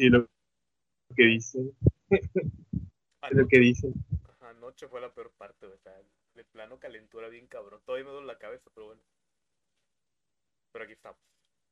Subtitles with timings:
[0.00, 0.26] Y lo
[1.14, 1.76] que dicen.
[2.08, 2.20] Es
[3.32, 3.92] lo que dicen.
[4.40, 5.92] Anoche fue la peor parte, o sea,
[6.34, 7.82] de plano calentura bien cabrón.
[7.84, 9.02] Todavía me duele la cabeza, pero bueno.
[10.72, 11.20] Pero aquí estamos.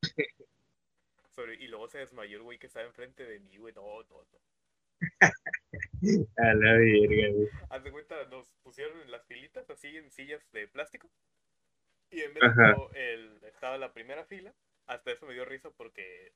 [1.58, 3.72] y luego se desmayó el güey que estaba enfrente de mí, güey.
[3.72, 4.38] No, no, no.
[6.36, 7.48] A la verga, güey.
[7.70, 11.10] Haz de cuenta, nos pusieron en las filitas, así en sillas de plástico.
[12.10, 14.54] Y en vez de el, estaba la primera fila,
[14.86, 16.34] hasta eso me dio risa porque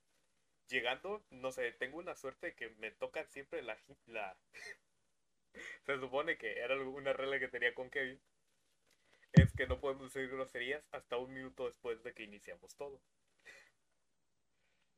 [0.68, 4.36] llegando, no sé, tengo una suerte de que me toca siempre la, la
[5.86, 8.20] se supone que era una regla que tenía con Kevin,
[9.32, 13.00] es que no podemos decir groserías hasta un minuto después de que iniciamos todo.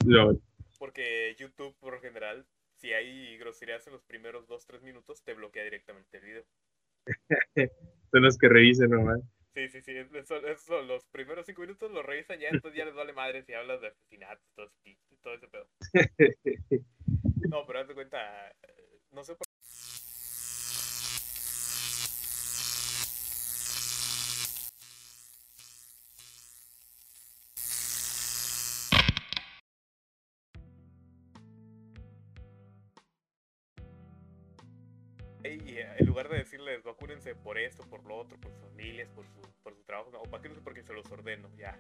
[0.04, 0.32] No.
[0.78, 6.18] Porque YouTube, por general, si hay groserías en los primeros 2-3 minutos, te bloquea directamente
[6.18, 6.44] el video.
[8.10, 9.20] Son los que revisan nomás.
[9.54, 9.92] Sí, sí, sí.
[9.96, 13.80] Eso, los primeros 5 minutos los revisan ya, entonces ya les vale madre si hablas
[13.80, 15.68] de asesinatos, todo ese, todo ese pedo.
[17.48, 19.46] No, pero haz de cuenta, eh, no sé por
[37.36, 40.60] por esto, por lo otro, por sus familias, por su, por su trabajo, no, vacúnense
[40.62, 41.78] porque se los ordeno, ya.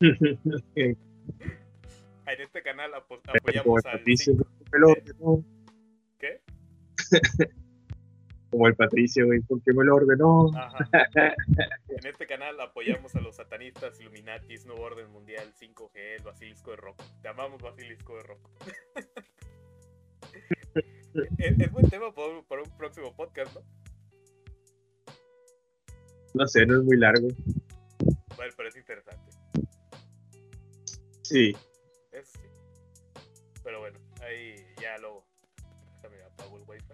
[0.00, 0.96] en
[2.26, 4.02] este canal apoyamos al...
[6.18, 6.40] ¿Qué?
[8.50, 10.50] Como el Patricio, güey, porque me lo ordenó.
[11.88, 16.78] En este canal apoyamos a los satanistas, Illuminatis, Nuevo Orden Mundial, 5G, el Basilisco de
[16.78, 17.02] Rock.
[17.20, 18.48] Te amamos, Basilisco de Rock.
[21.38, 23.60] es, buen tema para un, próximo podcast, ¿no?
[26.34, 27.28] No sé, no es muy largo.
[28.36, 29.32] Bueno, pero es interesante.
[31.22, 31.56] Sí.
[32.12, 32.48] Eso sí.
[33.62, 35.24] Pero bueno, ahí ya lo.
[36.02, 36.84] Déjame apago el wifi.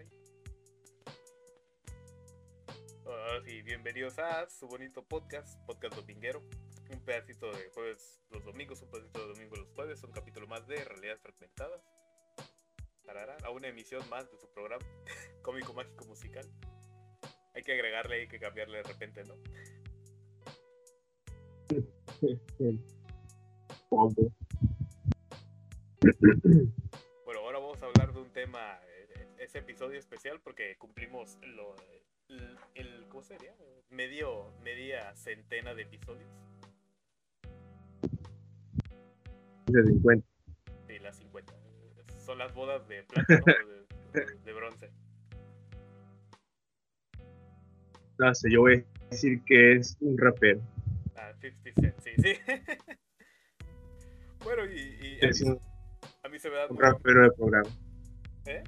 [3.06, 6.42] Ahora sí, bienvenidos a su bonito podcast, podcast dominguero.
[6.90, 10.66] Un pedacito de jueves los domingos, un pedacito de domingo los jueves, un capítulo más
[10.66, 11.82] de realidades fragmentadas
[13.44, 14.84] a una emisión más de su programa
[15.42, 16.46] cómico mágico musical.
[17.54, 19.34] Hay que agregarle, hay que cambiarle de repente, ¿no?
[27.24, 31.74] bueno, ahora vamos a hablar de un tema, eh, ese episodio especial porque cumplimos lo,
[32.74, 33.54] el, ¿cómo sería?
[33.90, 36.30] Medio, media centena de episodios.
[39.66, 40.26] De 50.
[40.86, 41.54] Sí, las 50
[42.24, 43.42] son las bodas de plata,
[44.44, 44.90] de, bronce.
[48.50, 50.60] Yo voy a decir que es un rapero.
[51.16, 52.34] Ah, 50 Cent, sí, sí.
[54.44, 55.58] bueno, y, a, mí,
[56.22, 56.66] a, mí, se me da...
[56.68, 57.70] Un rapero de programa.
[58.46, 58.62] ¿Eh?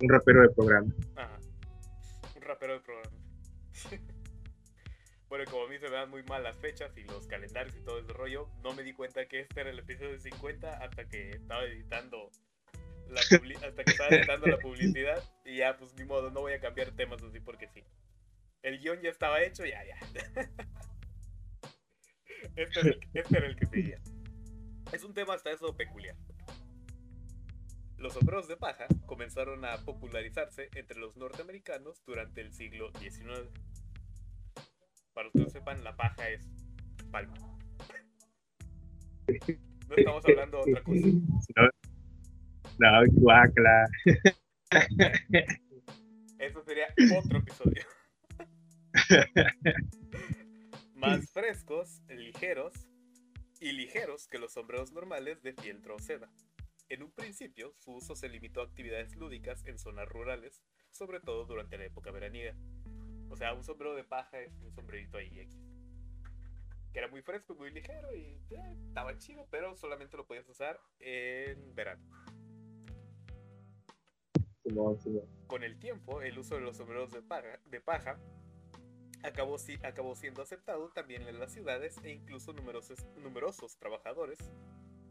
[0.00, 0.94] Un rapero de programa.
[1.16, 1.38] Ajá.
[2.36, 3.16] Un rapero de programa.
[5.28, 7.82] Bueno, como a mí se me dan muy mal las fechas y los calendarios y
[7.82, 11.32] todo ese rollo, no me di cuenta que este era el episodio 50 hasta que
[11.32, 12.30] estaba editando
[13.08, 16.60] la hasta que estaba editando la publicidad y ya pues ni modo, no voy a
[16.60, 17.84] cambiar temas así porque sí.
[18.62, 19.96] El guion ya estaba hecho, ya, ya.
[22.54, 24.00] Este era, el, este era el que seguía.
[24.92, 26.16] Es un tema hasta eso peculiar.
[27.96, 33.50] Los sombreros de paja comenzaron a popularizarse entre los norteamericanos durante el siglo XIX
[35.18, 36.48] para que sepan, la paja es
[37.10, 37.34] palma.
[39.88, 41.08] No estamos hablando de otra cosa.
[42.78, 43.88] No, guacla.
[46.38, 46.86] Eso sería
[47.18, 47.82] otro episodio.
[50.94, 52.72] Más frescos, ligeros
[53.60, 56.30] y ligeros que los sombreros normales de fieltro o seda.
[56.88, 60.62] En un principio, su uso se limitó a actividades lúdicas en zonas rurales,
[60.92, 62.54] sobre todo durante la época veraniega.
[63.28, 65.48] O sea, un sombrero de paja es un sombrerito ahí.
[66.92, 70.80] Que era muy fresco, muy ligero y eh, estaba chido, pero solamente lo podías usar
[71.00, 72.02] en verano.
[75.46, 78.18] Con el tiempo, el uso de los sombreros de paja, de paja
[79.22, 84.38] acabó, acabó siendo aceptado también en las ciudades e incluso numerosos, numerosos trabajadores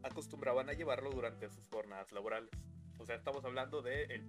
[0.02, 2.50] acostumbraban a llevarlo durante sus jornadas laborales.
[2.98, 4.24] O sea, estamos hablando de el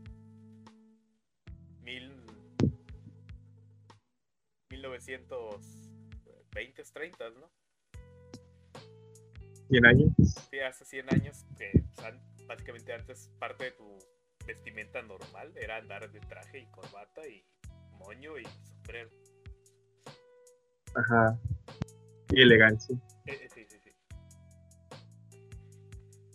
[1.81, 2.11] mil
[4.69, 7.49] 1920, 30, ¿no?
[9.69, 10.11] 100 años.
[10.49, 11.71] Sí, hace 100 años, que
[12.47, 13.99] básicamente antes parte de tu
[14.49, 17.45] vestimenta normal era andar de traje y corbata y
[17.99, 19.11] moño y sombrero.
[20.95, 21.39] Ajá.
[22.31, 22.97] Y elegancia.
[23.27, 23.91] Eh, eh, sí, sí, sí.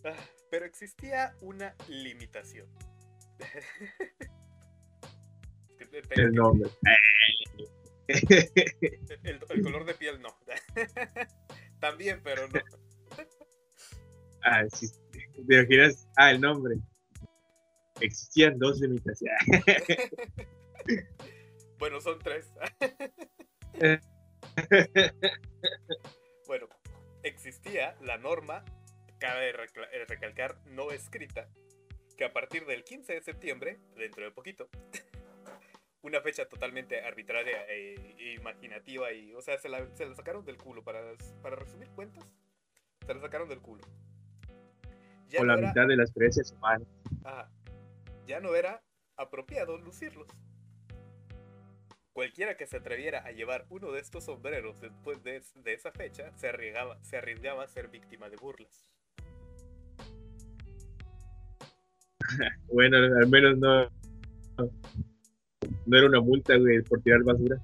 [0.05, 0.15] Ah,
[0.49, 2.69] Pero existía una limitación.
[6.11, 6.71] El nombre.
[8.09, 10.37] El, el color de piel no.
[11.81, 12.61] También, pero no.
[14.43, 14.89] Ah, sí.
[15.13, 16.09] ¿Te imaginas?
[16.17, 16.77] Ah, el nombre.
[18.01, 19.39] Existían dos limitaciones.
[21.79, 22.51] bueno, son tres.
[26.47, 26.69] bueno,
[27.23, 28.65] existía la norma,
[29.19, 31.49] cabe eh, recalcar, no escrita,
[32.17, 34.69] que a partir del 15 de septiembre, dentro de poquito,
[36.03, 41.01] una fecha totalmente arbitraria e imaginativa y, o sea, se la, sacaron del culo, para,
[41.43, 42.25] para resumir cuentas,
[43.07, 43.83] se la sacaron del culo.
[45.39, 46.89] o la mitad de las creencias humanas.
[48.27, 48.83] Ya no era
[49.17, 50.29] apropiado lucirlos.
[52.13, 56.49] Cualquiera que se atreviera a llevar uno de estos sombreros después de, esa fecha se
[56.49, 58.89] arriesgaba, se arriesgaba a ser víctima de burlas.
[62.73, 63.91] bueno, al menos no,
[65.87, 67.57] no era una multa, güey, por tirar basura.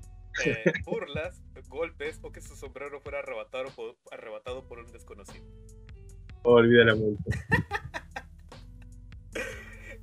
[0.45, 5.45] Eh, burlas, golpes o que su sombrero fuera arrebatado por, arrebatado por un desconocido.
[6.43, 7.23] olvida la multa.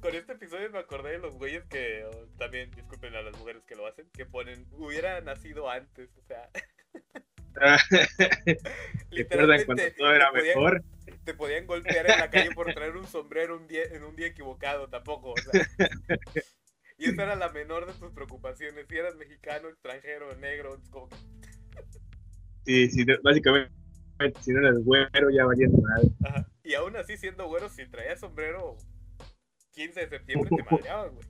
[0.07, 3.61] con este episodio me acordé de los güeyes que oh, también, disculpen a las mujeres
[3.65, 6.49] que lo hacen, que ponen, hubiera nacido antes, o sea.
[9.11, 10.83] Literalmente cuando todo era podían, mejor?
[11.25, 14.27] Te podían golpear en la calle por traer un sombrero un día, en un día
[14.27, 15.67] equivocado, tampoco, o sea.
[16.97, 21.09] Y esa era la menor de tus preocupaciones, si eras mexicano, extranjero, negro, como.
[22.65, 23.73] Sí, sí, básicamente,
[24.39, 26.01] si no eras güero ya valías nada.
[26.25, 26.47] Ajá.
[26.63, 28.77] Y aún así, siendo güero, si traías sombrero,
[29.77, 31.27] 15 de septiembre te madreaban, güey.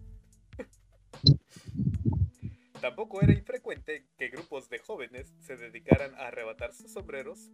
[2.82, 7.52] Tampoco era infrecuente que grupos de jóvenes se dedicaran a arrebatar sus sombreros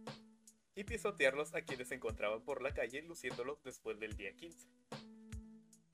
[0.76, 4.68] y pisotearlos a quienes se encontraban por la calle luciéndolos después del día 15.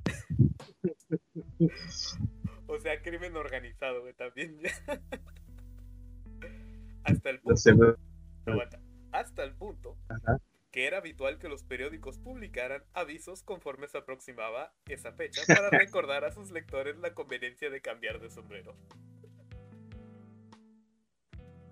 [2.66, 4.60] o sea, crimen organizado, güey, también.
[7.04, 7.96] Hasta el punto.
[9.12, 9.96] hasta el punto
[10.70, 16.24] que era habitual que los periódicos publicaran avisos conforme se aproximaba esa fecha para recordar
[16.24, 18.76] a sus lectores la conveniencia de cambiar de sombrero.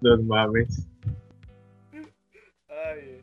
[0.00, 0.88] Los mames.
[2.68, 3.20] Ay,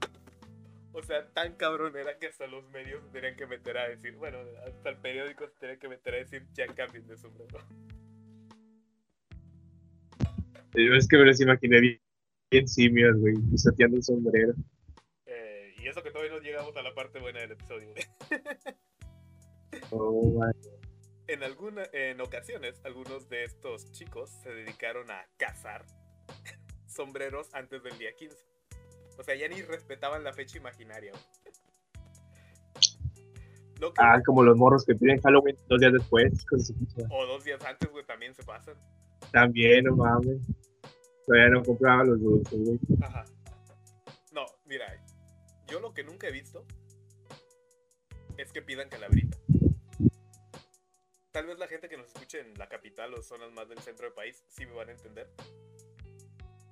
[0.91, 4.37] o sea, tan cabrón era que hasta los medios tenían que meter a decir, bueno,
[4.65, 7.59] hasta el periódico se tenía que meter a decir, ya cambien de sombrero.
[10.73, 12.01] Yo es que me los imaginé bien,
[12.51, 14.53] bien simios, güey, pisoteando un sombrero.
[16.45, 17.89] Llegamos a la parte buena del episodio.
[19.91, 20.41] oh,
[21.27, 25.85] en, alguna, en ocasiones, algunos de estos chicos se dedicaron a cazar
[26.87, 28.37] sombreros antes del día 15.
[29.17, 31.13] O sea, ya ni respetaban la fecha imaginaria.
[33.97, 36.45] Ah, como los morros que piden Halloween dos días después.
[37.09, 38.75] O dos días antes, güey, también se pasan.
[39.31, 40.47] También, no mames.
[41.25, 42.79] Todavía no compraba los dulces, güey.
[43.01, 43.25] Ajá.
[44.31, 44.85] No, mira,
[45.67, 46.65] yo lo que nunca he visto
[48.37, 49.37] es que pidan calabrita.
[51.31, 54.05] Tal vez la gente que nos escuche en la capital o zonas más del centro
[54.05, 55.29] del país sí me van a entender.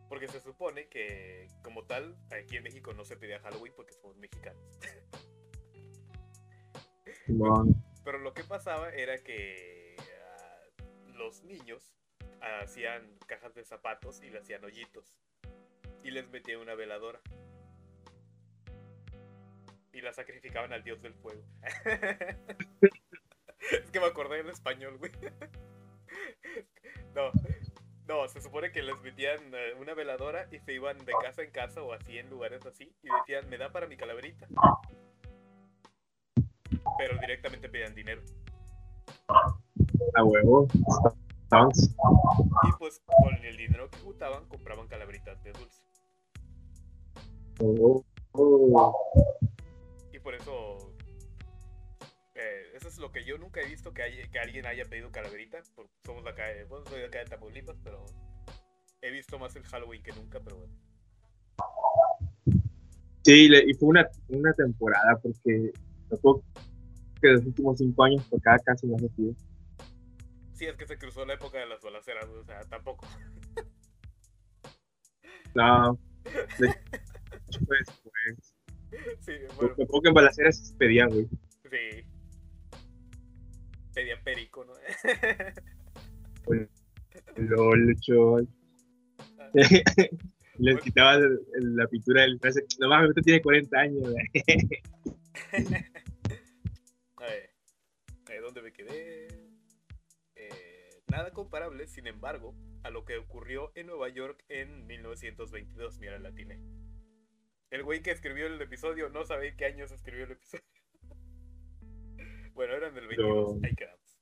[0.08, 4.16] Porque se supone que, como tal, aquí en México no se pedía Halloween porque somos
[4.18, 4.64] mexicanos.
[8.06, 10.62] Pero lo que pasaba era que ah,
[11.14, 11.96] los niños
[12.62, 15.18] hacían cajas de zapatos y le hacían hoyitos.
[16.04, 17.22] Y les metían una veladora
[19.94, 21.42] y la sacrificaban al dios del fuego.
[23.72, 25.12] es que me acordé en español, güey.
[27.16, 27.32] no,
[28.08, 31.52] no, se supone que les metían eh, una veladora y se iban de casa en
[31.52, 34.48] casa o así en lugares así y decían, me da para mi calaverita.
[36.98, 38.22] Pero directamente pedían dinero.
[40.16, 40.68] A huevo.
[42.64, 45.84] Y pues con el dinero que juntaban compraban calaveritas de dulce.
[47.60, 49.14] Oh, oh
[50.24, 50.96] por eso.
[52.36, 55.62] Eh, eso es lo que yo nunca he visto que, que alguien haya pedido calaverita.
[56.04, 58.06] somos de acá, bueno, soy de acá de Tamaulipas, pero
[59.02, 60.74] he visto más el Halloween que nunca, pero bueno.
[63.24, 65.72] Sí, y fue una, una temporada porque
[66.10, 66.44] tampoco
[67.22, 69.36] que los últimos cinco años por cada caso se pide.
[70.54, 73.06] Sí, es que se cruzó la época de las balaceras, o sea, tampoco.
[75.56, 76.00] No,
[76.58, 78.53] de hecho, pues, pues
[79.20, 79.76] Sí, bueno.
[79.78, 81.28] Me que en balaceras se pedían, güey.
[81.70, 82.06] Sí.
[83.94, 84.74] Pedían perico, ¿no?
[87.36, 88.48] LOL, chol.
[90.60, 92.64] Les quitaba la pintura del frase.
[92.80, 94.26] No mames, usted tiene 40 años, güey.
[98.74, 99.28] quedé.
[100.36, 106.00] Eh, nada comparable, sin embargo, a lo que ocurrió en Nueva York en 1922.
[106.00, 106.60] Mira, la tiene.
[107.74, 110.64] El güey que escribió el episodio no sabe qué años escribió el episodio.
[112.54, 114.20] bueno, eran del 22, ahí quedamos.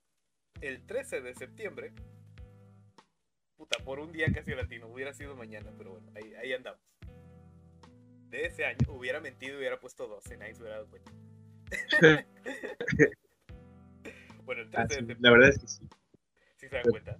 [0.61, 1.91] El 13 de septiembre.
[3.57, 6.79] Puta, por un día casi latino, hubiera sido mañana, pero bueno, ahí, ahí andamos.
[8.29, 11.11] De ese año, hubiera mentido y hubiera puesto 12, nadie se hubiera dado cuenta.
[14.45, 15.17] bueno, el 13 Ah, de septiembre.
[15.19, 15.89] la verdad es que sí.
[16.55, 17.17] ¿Sí se dan cuenta?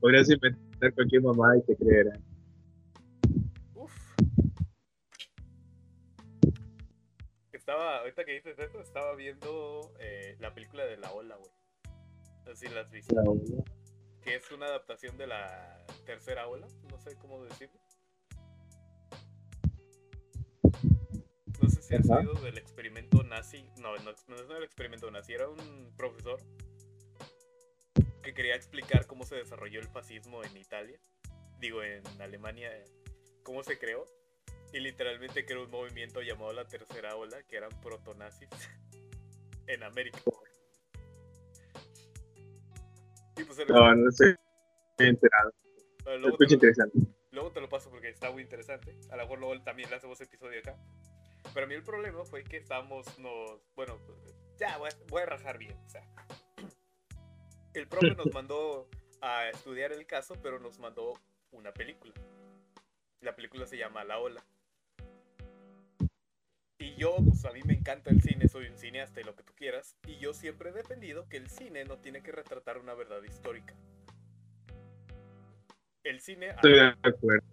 [0.00, 2.24] Podrías inventar cualquier mamá y te creerán.
[3.74, 3.92] Uf.
[7.70, 11.52] Estaba, ahorita que dices eso, estaba viendo eh, la película de La Ola, güey.
[12.44, 13.14] No sé si la has visto.
[13.14, 13.64] La verdad.
[14.22, 17.78] Que es una adaptación de la tercera ola, no sé cómo decirlo.
[21.62, 22.18] No sé si has Ajá.
[22.18, 23.62] oído del experimento nazi.
[23.78, 26.40] No, no, no es el experimento nazi, era un profesor
[28.24, 30.98] que quería explicar cómo se desarrolló el fascismo en Italia.
[31.60, 32.72] Digo, en Alemania,
[33.44, 34.04] cómo se creó.
[34.72, 38.48] Y literalmente creó un movimiento llamado la tercera ola, que eran protonazis
[39.66, 40.18] en América.
[43.36, 44.34] Y pues el- No, no estoy
[44.98, 45.52] enterado.
[46.04, 46.98] Se luego te lo- interesante.
[47.32, 48.96] Luego te lo paso porque está muy interesante.
[49.10, 50.76] A lo mejor luego también le hacemos episodio acá.
[51.54, 53.98] Pero a mí el problema fue que estábamos, nos, bueno,
[54.58, 55.76] ya voy a, voy a rajar bien.
[55.86, 56.02] O sea,
[57.74, 58.88] el profe nos mandó
[59.20, 61.12] a estudiar el caso, pero nos mandó
[61.52, 62.12] una película.
[63.20, 64.44] La película se llama La Ola.
[67.00, 69.54] Yo, pues a mí me encanta el cine, soy un cineasta y lo que tú
[69.54, 69.96] quieras.
[70.06, 73.74] Y yo siempre he defendido que el cine no tiene que retratar una verdad histórica.
[76.04, 76.48] El cine...
[76.50, 77.46] Estoy de acuerdo.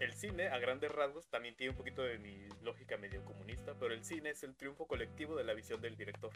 [0.00, 3.92] El cine, a grandes rasgos, también tiene un poquito de mi lógica medio comunista, pero
[3.92, 6.32] el cine es el triunfo colectivo de la visión del director.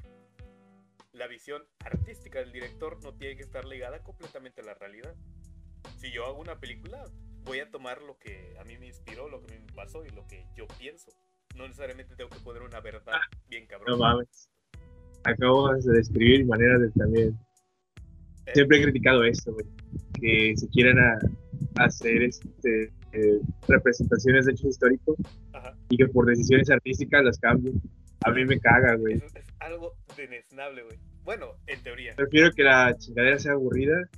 [1.13, 5.15] La visión artística del director no tiene que estar ligada completamente a la realidad.
[5.97, 7.07] Si yo hago una película,
[7.43, 10.27] voy a tomar lo que a mí me inspiró, lo que me pasó y lo
[10.27, 11.11] que yo pienso.
[11.61, 13.13] No necesariamente tengo que poner una verdad
[13.51, 13.99] bien No cabrón.
[13.99, 14.49] mames.
[15.25, 17.39] Acabas de describir maneras de también.
[18.47, 18.53] Eh.
[18.55, 19.67] Siempre he criticado esto, güey.
[20.19, 21.19] Que se quieran a-
[21.85, 25.17] hacer este, eh, representaciones de hechos históricos
[25.53, 25.75] Ajá.
[25.91, 27.81] y que por decisiones artísticas las cambien.
[28.25, 29.15] A mí me caga, güey.
[29.15, 30.99] Eso es algo denesnable, güey.
[31.25, 32.15] Bueno, en teoría.
[32.17, 34.09] Prefiero que la chingadera sea aburrida,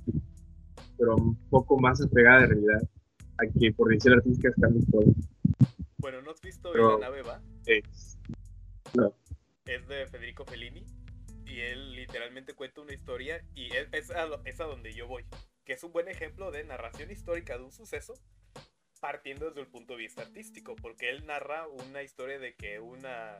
[0.97, 2.81] pero un poco más apegada a la realidad.
[3.37, 5.03] A que por decisiones artísticas cambien todo.
[6.33, 7.41] Bueno, ¿no has visto Pero- La nave va?
[7.65, 8.17] Es-
[9.65, 10.85] es de Federico Fellini
[11.45, 15.25] y él literalmente cuenta una historia y es, es a, es a donde yo voy,
[15.65, 18.13] que es un buen ejemplo de narración histórica de un suceso
[18.99, 23.37] partiendo desde el punto de vista artístico, porque él narra una historia de que una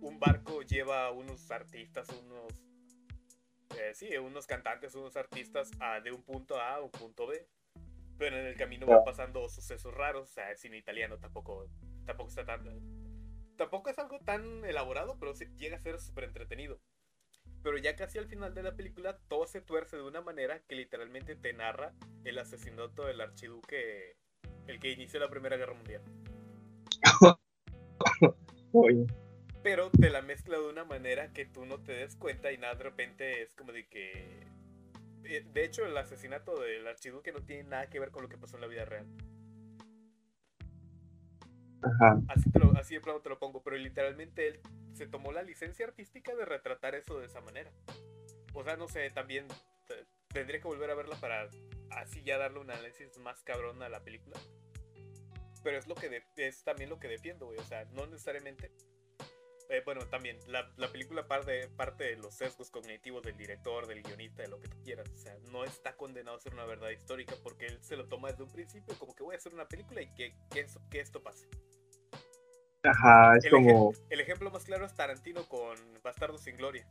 [0.00, 2.52] un barco lleva a unos artistas, unos
[3.78, 7.46] eh, sí, unos cantantes, unos artistas a, de un punto A a un punto B.
[8.18, 11.68] Pero en el camino van pasando sucesos raros, o sea, es en italiano, tampoco,
[12.04, 12.64] tampoco está tan
[13.58, 16.80] tampoco es algo tan elaborado, pero llega a ser súper entretenido.
[17.62, 20.76] Pero ya casi al final de la película, todo se tuerce de una manera que
[20.76, 21.92] literalmente te narra
[22.24, 24.16] el asesinato del archiduque,
[24.66, 26.02] el que inició la Primera Guerra Mundial.
[29.62, 32.76] Pero te la mezcla de una manera que tú no te des cuenta y nada,
[32.76, 34.46] de repente es como de que...
[35.28, 38.38] eh, De hecho, el asesinato del archiduque no tiene nada que ver con lo que
[38.38, 39.06] pasó en la vida real.
[41.82, 42.20] ajá.
[42.28, 44.60] Así, te lo- así de plano te lo pongo, pero literalmente él
[44.94, 47.70] se tomó la licencia artística de retratar eso de esa manera.
[48.52, 49.46] O sea, no sé, también
[49.86, 51.48] te- tendría que volver a verla para
[51.90, 54.36] así ya darle un análisis más cabrón a la película.
[55.62, 57.58] Pero es lo que de- es también lo que defiendo, güey.
[57.58, 58.70] O sea, no necesariamente.
[59.68, 64.02] Eh, bueno, también la, la película parte, parte de los sesgos cognitivos del director, del
[64.02, 65.08] guionista, de lo que tú quieras.
[65.10, 68.30] O sea, no está condenado a ser una verdad histórica porque él se lo toma
[68.30, 71.00] desde un principio como que voy a hacer una película y que, que, eso- que
[71.00, 71.48] esto pase.
[72.82, 76.86] Ajá, es El como, El ejemplo más claro es Tarantino con Bastardo sin Gloria,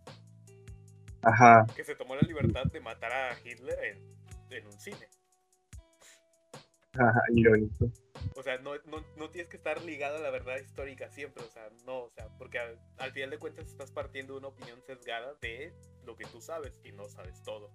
[1.22, 4.18] ajá, que se tomó la libertad de matar a Hitler en,
[4.50, 5.08] en un cine.
[7.00, 7.92] ajá, irónico.
[8.36, 11.50] O sea, no, no, no tienes que estar ligado a la verdad histórica siempre, o
[11.50, 15.34] sea, no, o sea, porque al, al final de cuentas estás partiendo una opinión sesgada
[15.42, 15.74] de
[16.06, 17.72] lo que tú sabes y no sabes todo.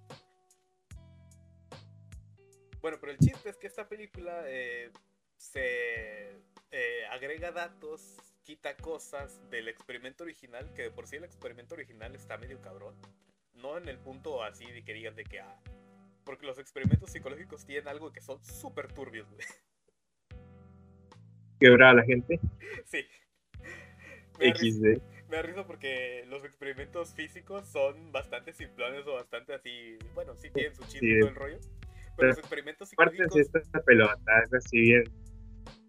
[2.82, 4.90] Bueno, pero el chiste es que esta película eh,
[5.36, 6.42] se
[6.72, 12.14] eh, agrega datos, quita cosas del experimento original, que de por sí el experimento original
[12.16, 12.96] está medio cabrón.
[13.54, 15.62] No en el punto así de que digas de que, ah,
[16.24, 19.46] porque los experimentos psicológicos tienen algo que son súper turbios, güey.
[21.62, 22.40] Quebrar a la gente.
[22.86, 23.06] Sí.
[24.38, 25.00] Me XD.
[25.28, 29.96] Me risa porque los experimentos físicos son bastante simplones o bastante así.
[30.14, 31.20] Bueno, sí tienen su chiste Sí.
[31.20, 31.58] todo el rollo.
[32.16, 35.04] Pero los experimentos Aparte psicológicos, sí esta pelota, es así bien.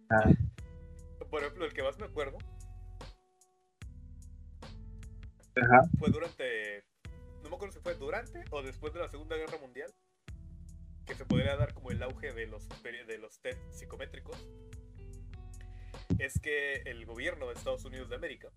[0.09, 0.31] Ah,
[1.29, 2.37] por ejemplo, el que más me acuerdo
[5.55, 5.81] ajá.
[5.97, 6.83] fue durante.
[7.41, 9.91] No me acuerdo si fue durante o después de la Segunda Guerra Mundial.
[11.05, 14.37] Que se podría dar como el auge de los, de los test psicométricos.
[16.19, 18.49] Es que el gobierno de Estados Unidos de América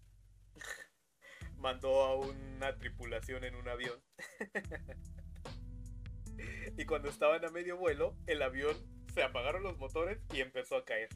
[1.57, 4.01] mandó a una tripulación en un avión.
[6.77, 8.77] y cuando estaban a medio vuelo, el avión
[9.15, 11.09] se apagaron los motores y empezó a caer.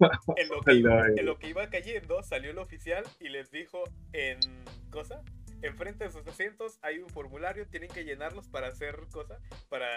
[0.36, 3.50] En lo, que iba, Hola, en lo que iba cayendo, salió el oficial y les
[3.50, 4.38] dijo en
[4.90, 5.22] cosa,
[5.62, 9.38] enfrente de sus asientos hay un formulario, tienen que llenarlos para hacer cosa,
[9.68, 9.88] para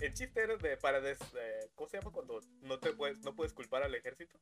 [0.00, 3.34] el chiste era de para des, eh, ¿cómo se llama cuando no te puedes no
[3.34, 4.38] puedes culpar al ejército?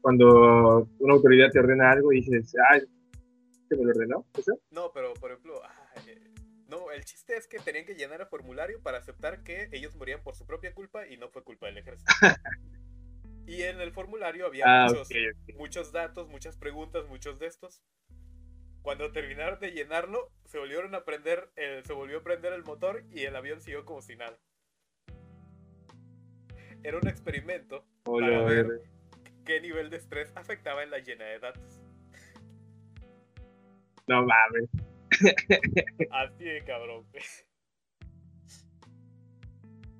[0.00, 2.78] Cuando una autoridad te ordena algo y dices, ah,
[3.68, 4.26] ¿se me lo ordenó?
[4.36, 4.58] ¿Eso?
[4.70, 6.34] No, pero por ejemplo, ah, eh,
[6.68, 10.22] no, el chiste es que tenían que llenar el formulario para aceptar que ellos morían
[10.22, 12.10] por su propia culpa y no fue culpa del ejército.
[13.46, 15.08] y en el formulario había Ah, muchos,
[15.56, 17.82] muchos datos, muchas preguntas, muchos de estos.
[18.84, 23.02] Cuando terminaron de llenarlo, se volvieron a prender, el- se volvió a prender el motor
[23.10, 24.38] y el avión siguió como si nada.
[26.82, 28.66] Era un experimento Hola, para ver.
[29.46, 31.80] qué nivel de estrés afectaba en la llena de datos.
[34.06, 34.68] No mames.
[36.10, 37.06] Así de cabrón.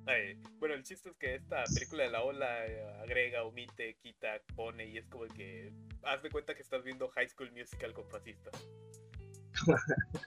[0.07, 4.39] Ay, bueno, el chiste es que esta película de la ola eh, agrega, omite, quita,
[4.55, 8.07] pone y es como que haz de cuenta que estás viendo High School Musical con
[8.09, 8.53] fascistas.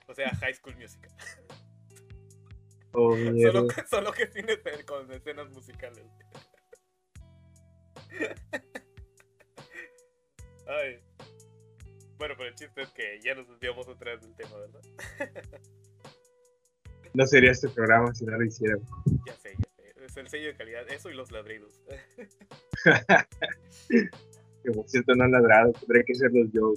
[0.08, 1.10] O sea, High School Musical.
[2.92, 3.14] Oh.
[3.42, 6.04] Solo, que- solo que tiene con escenas musicales.
[10.66, 11.00] Ay.
[12.18, 14.80] Bueno, pero el chiste es que ya nos desviamos otra vez del tema, ¿verdad?
[17.14, 18.80] No sería este programa si no lo hicieran.
[19.26, 19.67] Ya sé, ya
[20.20, 20.88] el sello de calidad.
[20.90, 21.82] Eso y los ladridos.
[24.64, 26.72] Que por cierto no han ladrado, tendré que ser los yo.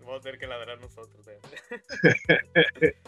[0.00, 1.26] Vamos a tener que ladrar nosotros.
[1.28, 1.40] ¿eh?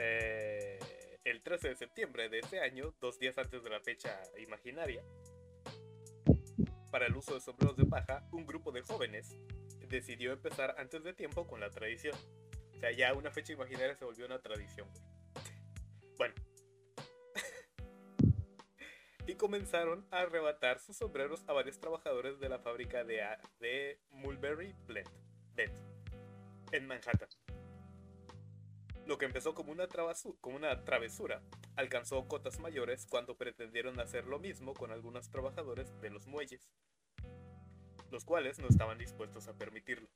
[0.00, 0.78] Eh,
[1.24, 5.02] el 13 de septiembre de ese año, dos días antes de la fecha imaginaria,
[6.92, 9.36] para el uso de sombreros de paja, un grupo de jóvenes
[9.88, 12.14] decidió empezar antes de tiempo con la tradición.
[12.76, 14.88] O sea, ya una fecha imaginaria se volvió una tradición.
[16.16, 16.34] Bueno.
[19.38, 23.22] Comenzaron a arrebatar sus sombreros a varios trabajadores de la fábrica de,
[23.60, 25.08] de Mulberry Blend,
[26.72, 27.28] en Manhattan.
[29.06, 31.40] Lo que empezó como una travesura
[31.76, 36.68] alcanzó cotas mayores cuando pretendieron hacer lo mismo con algunos trabajadores de los muelles,
[38.10, 40.08] los cuales no estaban dispuestos a permitirlo.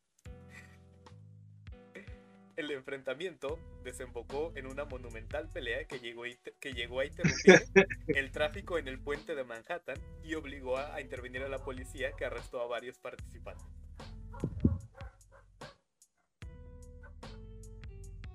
[2.56, 7.62] El enfrentamiento desembocó en una monumental pelea que llegó, a inter- que llegó a interrumpir
[8.08, 12.12] el tráfico en el puente de Manhattan y obligó a, a intervenir a la policía
[12.12, 13.64] que arrestó a varios participantes.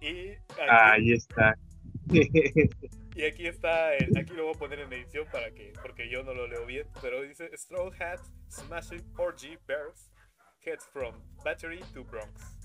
[0.02, 1.58] Y aquí, Ahí está.
[3.16, 6.24] y aquí está, el- aquí lo voy a poner en edición para que, porque yo
[6.24, 10.10] no lo leo bien, pero dice Straw Hat Smashing Orgy Bears
[10.62, 12.57] Heads from Battery to Bronx.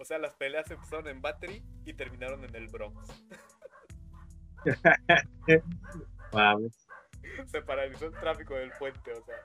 [0.00, 2.98] O sea, las peleas empezaron en Battery y terminaron en el Bronx.
[6.32, 6.88] Mames.
[7.46, 9.36] Se paralizó el tráfico del puente, o sea.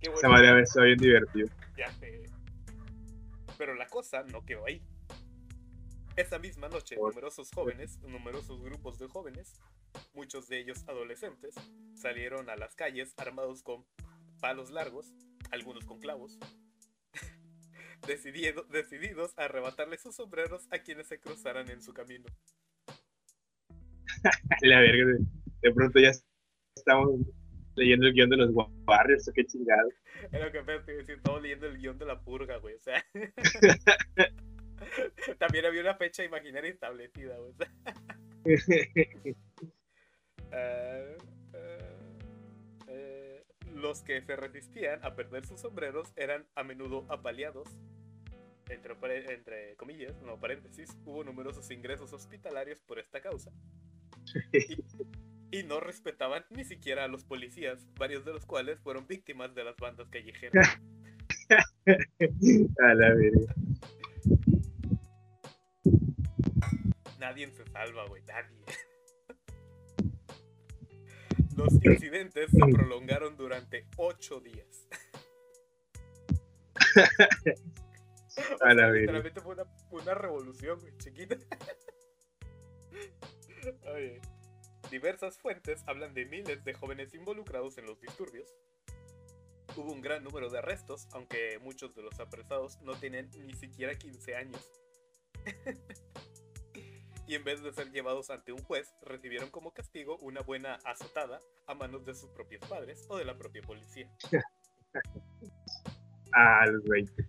[0.00, 0.28] Qué Esa bueno.
[0.30, 1.48] madre haber sido bien divertido.
[1.76, 2.24] Ya sé.
[3.56, 4.82] Pero la cosa no quedó ahí.
[6.16, 9.52] Esa misma noche, Por- numerosos jóvenes, numerosos grupos de jóvenes,
[10.14, 11.54] muchos de ellos adolescentes,
[11.94, 13.86] salieron a las calles armados con
[14.40, 15.14] palos largos,
[15.52, 16.38] algunos con clavos,
[18.02, 22.24] decidido- decididos a arrebatarle sus sombreros a quienes se cruzaran en su camino.
[24.62, 25.18] La verga,
[25.62, 26.10] de, pronto ya
[26.74, 27.20] estamos
[27.74, 28.50] leyendo el guion de los
[28.86, 29.88] Warriors, qué chingado.
[30.32, 32.80] Es lo que iba a decir, estamos leyendo el guion de la purga, güey, o
[32.80, 33.04] sea.
[35.38, 37.52] También había una fecha imaginaria establecida, güey.
[40.52, 41.16] o
[43.76, 47.68] los que se resistían a perder sus sombreros eran a menudo apaleados.
[48.68, 53.52] Entre, comillas, no paréntesis, hubo numerosos ingresos hospitalarios por esta causa.
[55.52, 59.54] Y, y no respetaban ni siquiera a los policías, varios de los cuales fueron víctimas
[59.54, 60.66] de las bandas callejeras.
[62.82, 63.54] A la verga.
[67.20, 68.56] Nadie se salva, güey, nadie.
[71.56, 74.88] Los incidentes se prolongaron durante ocho días.
[78.60, 78.90] A la.
[78.92, 81.36] Literalmente fue una, una revolución, güey, chiquita.
[83.92, 84.20] Oye,
[84.90, 88.48] Diversas fuentes hablan de miles de jóvenes involucrados en los disturbios.
[89.76, 93.94] Hubo un gran número de arrestos, aunque muchos de los apresados no tienen ni siquiera
[93.94, 94.72] 15 años.
[97.26, 101.40] Y en vez de ser llevados ante un juez, recibieron como castigo una buena azotada
[101.66, 104.10] a manos de sus propios padres o de la propia policía.
[106.32, 107.28] Ah, los 20.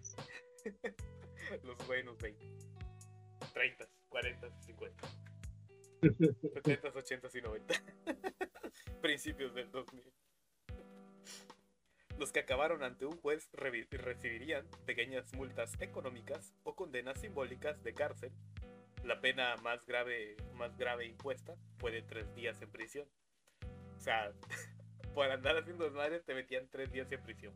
[1.64, 2.46] Los buenos 20.
[3.54, 5.08] 30, 40, 50.
[6.02, 7.74] 70, 80 y 90.
[9.02, 10.04] Principios del 2000.
[12.18, 18.32] Los que acabaron ante un juez recibirían pequeñas multas económicas o condenas simbólicas de cárcel.
[19.08, 23.08] La pena más grave, más grave impuesta fue de tres días en prisión.
[23.96, 24.34] O sea,
[25.16, 27.54] por andar haciendo desmadres te metían tres días en prisión.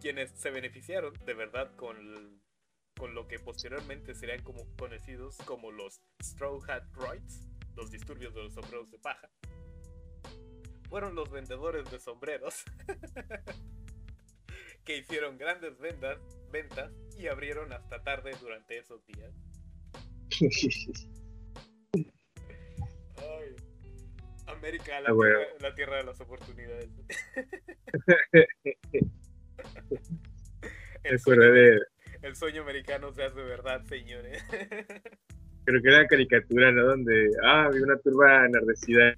[0.00, 2.40] Quienes se beneficiaron de verdad con
[2.98, 8.44] con lo que posteriormente serían como conocidos como los Straw Hat Rights, los disturbios de
[8.44, 9.28] los sombreros de paja,
[10.88, 12.62] fueron los vendedores de sombreros
[14.84, 16.18] que hicieron grandes ventas,
[16.50, 19.32] ventas y abrieron hasta tarde durante esos días.
[23.16, 23.56] Ay,
[24.46, 25.38] América, la, Ah, bueno.
[25.38, 26.88] tierra, la tierra de las oportunidades.
[31.04, 31.80] El, sueño, de.
[32.22, 34.42] el sueño americano se hace verdad, señores.
[35.64, 36.84] Creo que era una caricatura, ¿no?
[36.84, 37.30] Donde.
[37.44, 39.14] Ah, había una turba enardecida.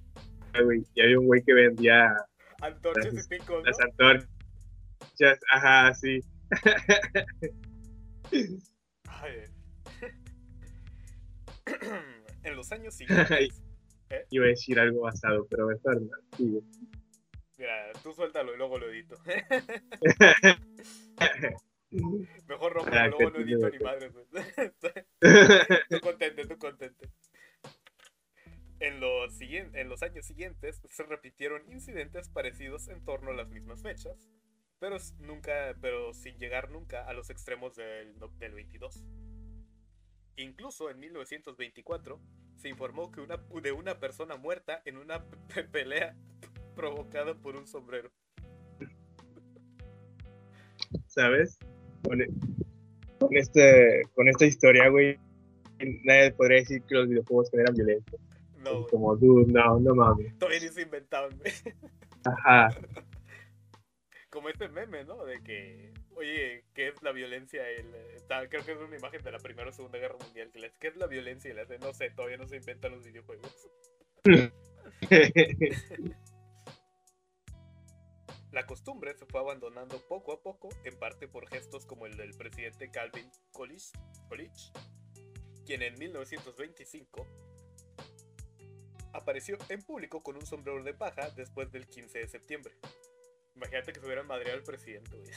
[0.94, 2.14] Y había un güey que vendía
[2.60, 3.62] Antorchas y picos, ¿no?
[3.64, 4.28] las antorchas.
[5.50, 6.20] Ajá, sí.
[8.32, 9.44] Ay.
[12.44, 13.62] en los años siguientes.
[14.30, 16.10] Iba a decir algo basado, pero mejor no.
[16.36, 16.60] Sí.
[17.58, 19.16] Mira, tú suéltalo y luego lo edito.
[22.48, 24.10] Mejor rompo, Ah, luego no edito ni madre.
[25.88, 27.08] tú contente, tú contente.
[28.80, 33.82] En los, en los años siguientes se repitieron incidentes parecidos en torno a las mismas
[33.82, 34.28] fechas,
[34.84, 39.02] pero, nunca, pero sin llegar nunca a los extremos del, del 22.
[40.36, 42.20] Incluso en 1924
[42.56, 46.14] se informó que una, de una persona muerta en una pe- pelea
[46.76, 48.10] provocada por un sombrero.
[51.06, 51.58] ¿Sabes?
[52.06, 52.28] Con, e-
[53.18, 55.18] con este, con esta historia, güey,
[56.04, 58.18] nadie podría decir que los videojuegos generan violencia.
[58.58, 60.36] No, Como, dude, no, no mames.
[60.38, 61.52] todavía ni se inventaban, güey.
[62.26, 62.68] Ajá.
[64.34, 65.24] Como este meme, ¿no?
[65.24, 67.70] De que, oye, ¿qué es la violencia?
[67.70, 67.94] El,
[68.48, 70.50] creo que es una imagen de la Primera o Segunda Guerra Mundial.
[70.50, 71.54] Que ¿Qué es la violencia?
[71.80, 73.70] No sé, todavía no se inventan los videojuegos.
[78.50, 82.34] La costumbre se fue abandonando poco a poco, en parte por gestos como el del
[82.34, 83.92] presidente Calvin Coolidge,
[84.28, 84.72] Coolidge,
[85.64, 87.26] quien en 1925
[89.12, 92.74] apareció en público con un sombrero de paja después del 15 de septiembre.
[93.56, 95.30] Imagínate que se hubieran madreado al presidente, güey.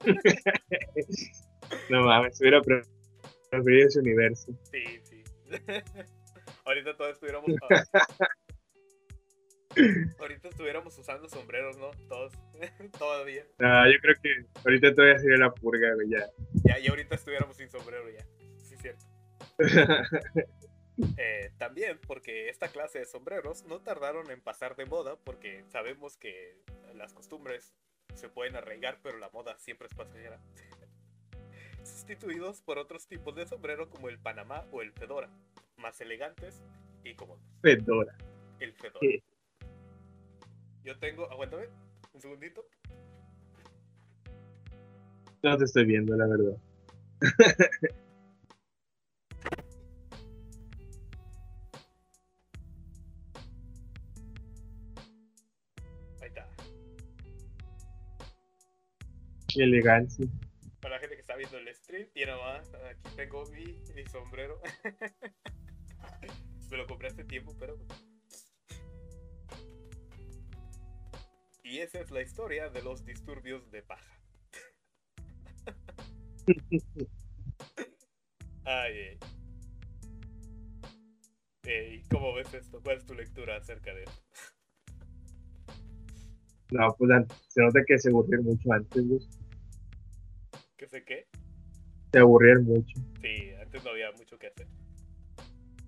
[1.90, 2.82] no mames, hubiera pre-
[3.50, 4.52] preferido ese universo.
[4.70, 5.24] Sí, sí.
[6.64, 7.50] Ahorita todos estuviéramos.
[10.18, 11.90] Ahorita estuviéramos usando sombreros, ¿no?
[12.08, 12.32] Todos.
[12.98, 13.44] Todavía.
[13.58, 14.30] No, yo creo que
[14.64, 16.26] ahorita todavía sería la purga, güey, ya.
[16.64, 18.24] Ya, y ahorita estuviéramos sin sombrero ya.
[18.62, 19.06] Sí, cierto.
[21.16, 26.16] Eh, también porque esta clase de sombreros no tardaron en pasar de moda porque sabemos
[26.16, 26.56] que
[26.94, 27.74] las costumbres
[28.14, 30.40] se pueden arraigar, pero la moda siempre es pasajera.
[31.84, 35.30] Sustituidos por otros tipos de sombrero como el Panamá o el Fedora,
[35.76, 36.62] más elegantes
[37.04, 37.42] y cómodos.
[37.62, 38.16] Fedora.
[38.58, 38.98] El Fedora.
[39.00, 39.22] Sí.
[40.84, 41.68] Yo tengo, aguántame,
[42.12, 42.66] un segundito.
[45.42, 46.56] No te estoy viendo, la verdad.
[59.64, 60.26] Elegancia.
[60.80, 64.60] Para la gente que está viendo el stream, y nomás, aquí tengo mi, mi sombrero.
[66.70, 67.78] Me lo compré hace tiempo, pero.
[71.64, 74.20] Y esa es la historia de los disturbios de paja.
[78.64, 79.18] Ay, ay.
[81.64, 82.82] Ey, ¿Cómo ves esto?
[82.82, 84.22] ¿Cuál es tu lectura acerca de esto?
[86.70, 87.10] No, pues
[87.48, 89.20] se nota que se aburrieron mucho antes, güey.
[90.90, 91.26] ¿Qué sé qué?
[92.12, 92.98] Se aburrieron mucho.
[93.20, 94.66] Sí, antes no había mucho que hacer.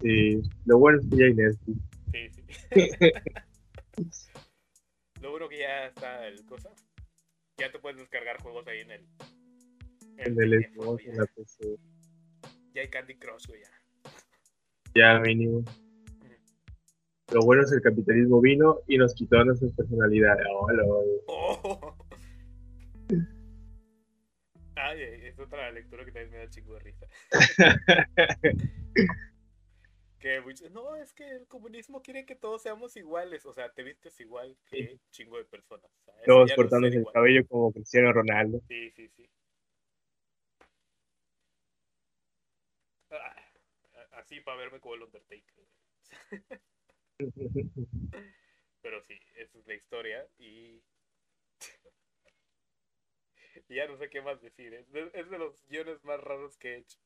[0.02, 1.78] Y lo bueno es que ya hay Netflix.
[2.12, 2.42] Sí, sí.
[5.22, 6.70] Lo bueno que ya está el cosa.
[7.58, 9.06] Ya te puedes descargar juegos ahí en el.
[10.18, 11.76] En el Xbox, en la PC.
[12.74, 13.70] Ya hay Candy Crush, güey, ya.
[14.94, 15.64] Ya mínimo.
[17.32, 20.46] Lo bueno es el capitalismo vino y nos quitó nuestras personalidades.
[20.50, 21.96] Oh, lo- Oh.
[24.98, 27.06] Es otra lectura que también me da chingo de risa.
[30.18, 33.46] que muchos- no, es que el comunismo quiere que todos seamos iguales.
[33.46, 35.84] O sea, te vistes igual que chingo de personas.
[35.84, 38.60] O sea, eso Todos no cortándose el cabello como Cristiano Ronaldo.
[38.68, 39.30] Sí, sí, sí.
[43.10, 43.36] Ah,
[44.12, 45.64] así para verme como el Undertaker.
[48.82, 50.82] Pero sí, esa es la historia y...
[53.68, 54.74] y ya no sé qué más decir.
[54.74, 54.86] ¿eh?
[55.14, 56.98] Es de los guiones más raros que he hecho.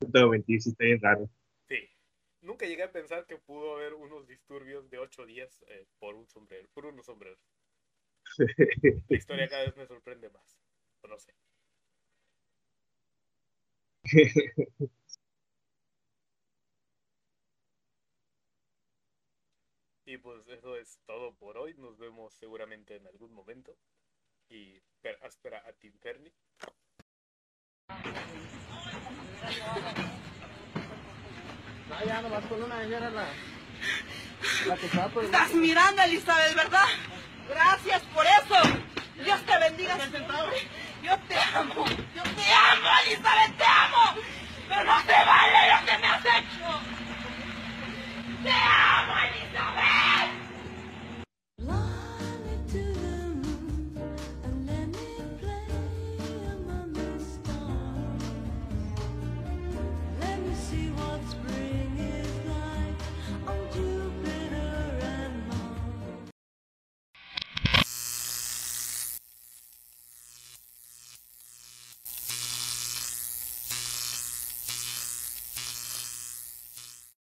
[0.00, 1.28] No te voy a mentir, sí está bien raro.
[1.68, 1.88] Sí.
[2.40, 6.28] Nunca llegué a pensar que pudo haber unos disturbios de ocho días eh, por un
[6.28, 7.40] sombrero, por unos sombreros.
[9.08, 10.58] La historia cada vez me sorprende más.
[11.08, 11.34] No sé.
[20.06, 21.74] Y pues eso es todo por hoy.
[21.74, 23.76] Nos vemos seguramente en algún momento
[24.54, 24.80] y
[25.22, 26.32] áspera a Tim Ferni.
[31.88, 33.26] No, ah, ya con una era la,
[34.66, 35.30] la que estaba por el...
[35.30, 36.86] Estás mirando, Elizabeth, ¿verdad?
[37.48, 38.56] Gracias por eso.
[39.22, 39.98] Dios te bendiga.
[41.02, 41.84] Yo te amo.
[41.86, 44.20] Yo te amo, Elizabeth, te amo.
[44.68, 46.80] Pero no te vale lo que me has hecho.
[48.42, 48.83] Te amo.